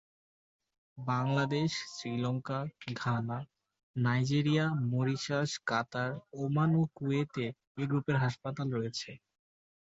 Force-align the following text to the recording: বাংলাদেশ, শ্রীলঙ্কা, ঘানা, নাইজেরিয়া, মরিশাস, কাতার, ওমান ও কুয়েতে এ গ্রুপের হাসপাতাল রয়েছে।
বাংলাদেশ, 0.97 1.71
শ্রীলঙ্কা, 1.93 2.59
ঘানা, 2.95 3.37
নাইজেরিয়া, 3.95 4.65
মরিশাস, 4.91 5.49
কাতার, 5.65 6.11
ওমান 6.35 6.71
ও 6.75 6.93
কুয়েতে 6.95 7.45
এ 7.77 7.83
গ্রুপের 7.87 8.17
হাসপাতাল 8.17 8.67
রয়েছে। 8.73 9.11